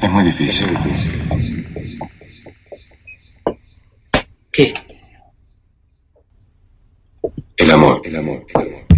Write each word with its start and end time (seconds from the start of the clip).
Es 0.00 0.10
muy 0.10 0.24
difícil. 0.24 0.68
¿Qué? 4.52 4.74
El 7.56 7.70
amor, 7.72 8.00
el 8.04 8.16
amor, 8.16 8.46
el 8.54 8.60
amor. 8.60 8.88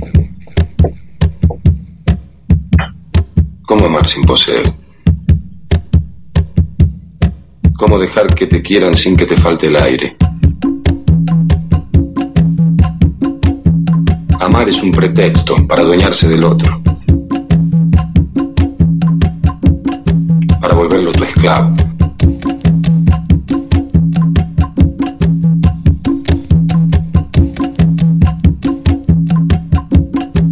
¿Cómo 3.63 3.87
amar 3.87 4.07
sin 4.07 4.23
poseer? 4.23 4.63
¿Cómo 7.78 7.98
dejar 7.98 8.26
que 8.35 8.46
te 8.46 8.60
quieran 8.60 8.92
sin 8.92 9.17
que 9.17 9.24
te 9.24 9.37
falte 9.37 9.69
el 9.69 9.76
aire? 9.76 10.17
Amar 14.38 14.69
es 14.69 14.82
un 14.82 14.90
pretexto 14.90 15.67
para 15.67 15.80
adueñarse 15.82 16.28
del 16.28 16.45
otro. 16.45 16.90
Volverlo 21.01 21.12
tu 21.12 21.24
esclavo. 21.24 21.74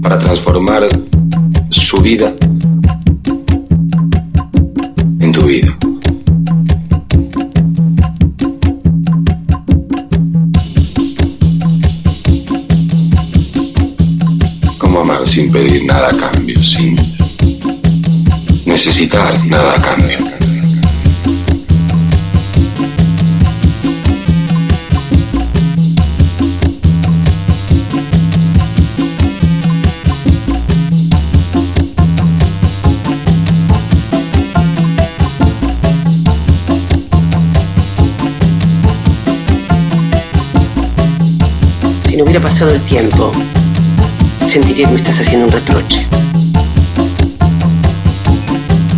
Para 0.01 0.19
transformar 0.19 0.89
su 1.70 1.98
vida 1.98 2.33
en 5.20 5.33
tu 5.33 5.45
vida. 5.45 5.77
¿Cómo 14.78 15.01
amar 15.01 15.27
sin 15.27 15.53
pedir 15.53 15.84
nada 15.84 16.09
a 16.09 16.17
cambio, 16.17 16.62
sin 16.65 16.97
necesitar 18.65 19.34
nada 19.47 19.75
a 19.75 19.83
cambio? 19.83 20.28
No 42.19 42.24
hubiera 42.24 42.41
pasado 42.41 42.72
el 42.72 42.80
tiempo, 42.80 43.30
sentiría 44.48 44.86
que 44.86 44.92
me 44.92 44.97
estás 44.98 45.20
haciendo 45.20 45.47
un 45.47 45.52
reproche. 45.52 46.05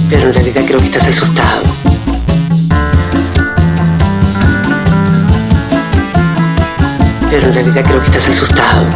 Pero 0.08 0.28
en 0.28 0.32
realidad 0.32 0.62
creo 0.66 0.78
que 0.78 0.86
estás 0.86 1.06
asustado. 1.06 1.62
Pero 7.28 7.46
en 7.46 7.52
realidad 7.52 7.84
creo 7.84 8.00
que 8.00 8.06
estás 8.06 8.26
asustado. 8.26 8.86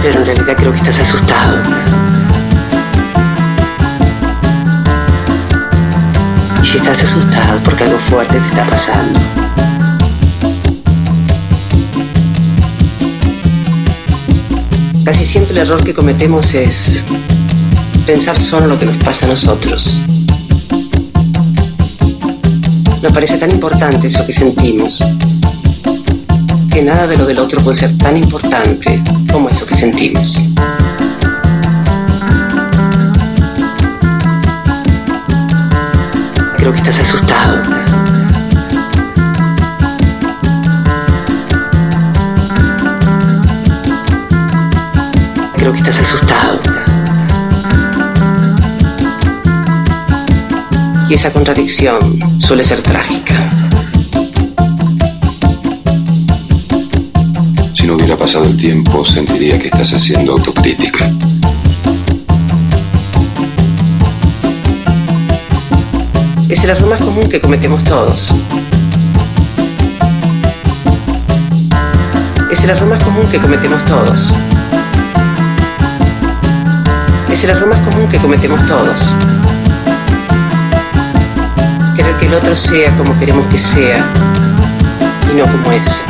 Pero 0.00 0.18
en 0.20 0.24
realidad 0.24 0.56
creo 0.56 0.72
que 0.72 0.78
estás 0.78 0.98
asustado. 1.00 1.58
Y 6.62 6.66
si 6.66 6.78
estás 6.78 7.02
asustado 7.02 7.60
porque 7.62 7.84
algo 7.84 7.98
fuerte 8.08 8.40
te 8.40 8.48
está 8.48 8.64
pasando, 8.70 9.20
Casi 15.04 15.26
siempre 15.26 15.52
el 15.52 15.58
error 15.58 15.82
que 15.82 15.92
cometemos 15.92 16.54
es 16.54 17.02
pensar 18.06 18.40
solo 18.40 18.68
lo 18.68 18.78
que 18.78 18.86
nos 18.86 18.96
pasa 18.98 19.26
a 19.26 19.30
nosotros. 19.30 20.00
Nos 23.02 23.12
parece 23.12 23.36
tan 23.36 23.50
importante 23.50 24.06
eso 24.06 24.24
que 24.24 24.32
sentimos, 24.32 25.04
que 26.70 26.82
nada 26.82 27.08
de 27.08 27.16
lo 27.16 27.26
del 27.26 27.40
otro 27.40 27.60
puede 27.62 27.78
ser 27.78 27.98
tan 27.98 28.16
importante 28.16 29.02
como 29.32 29.48
eso 29.48 29.66
que 29.66 29.74
sentimos. 29.74 30.40
Creo 36.58 36.72
que 36.72 36.78
estás 36.78 37.00
asustado. 37.00 37.81
Que 45.72 45.78
estás 45.78 45.98
asustado. 46.00 46.60
Y 51.08 51.14
esa 51.14 51.32
contradicción 51.32 52.18
suele 52.40 52.64
ser 52.64 52.82
trágica. 52.82 53.50
Si 57.74 57.86
no 57.86 57.94
hubiera 57.94 58.16
pasado 58.16 58.44
el 58.44 58.56
tiempo, 58.56 59.04
sentiría 59.04 59.58
que 59.58 59.66
estás 59.66 59.92
haciendo 59.94 60.32
autocrítica. 60.32 61.10
Es 66.48 66.62
el 66.64 66.70
error 66.70 66.88
más 66.90 67.00
común 67.00 67.28
que 67.28 67.40
cometemos 67.40 67.82
todos. 67.84 68.34
Es 72.50 72.62
el 72.62 72.70
error 72.70 72.88
más 72.88 73.02
común 73.02 73.26
que 73.30 73.38
cometemos 73.38 73.84
todos. 73.84 74.34
Es 77.42 77.48
el 77.48 77.56
error 77.56 77.70
más 77.70 77.92
común 77.92 78.08
que 78.08 78.18
cometemos 78.18 78.64
todos. 78.68 79.16
Querer 81.96 82.16
que 82.18 82.26
el 82.26 82.34
otro 82.34 82.54
sea 82.54 82.96
como 82.96 83.18
queremos 83.18 83.44
que 83.48 83.58
sea 83.58 84.06
y 85.28 85.36
no 85.36 85.44
como 85.46 85.72
es. 85.72 86.04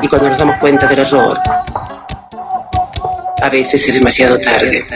Y 0.00 0.08
cuando 0.08 0.30
nos 0.30 0.38
damos 0.38 0.56
cuenta 0.56 0.86
del 0.86 1.00
error, 1.00 1.38
a 3.42 3.48
veces 3.50 3.86
es 3.86 3.92
demasiado 3.92 4.38
tarde. 4.40 4.86